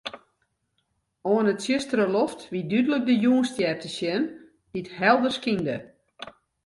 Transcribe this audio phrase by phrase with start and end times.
[1.31, 4.23] Oan 'e tsjustere loft wie dúdlik de Jûnsstjer te sjen,
[4.71, 5.77] dy't helder skynde.